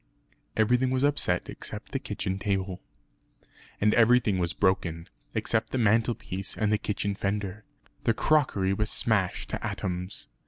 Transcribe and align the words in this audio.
Everything 0.57 0.89
was 0.89 1.03
upset 1.03 1.47
except 1.47 1.91
the 1.91 1.99
kitchen 1.99 2.39
table. 2.39 2.81
And 3.79 3.93
everything 3.93 4.39
was 4.39 4.51
broken, 4.51 5.07
except 5.35 5.69
the 5.71 5.77
mantelpiece 5.77 6.57
and 6.57 6.71
the 6.71 6.79
kitchen 6.79 7.13
fender. 7.13 7.65
The 8.05 8.15
crockery 8.15 8.73
was 8.73 8.89
smashed 8.89 9.49
to 9.51 9.63
atoms. 9.63 10.27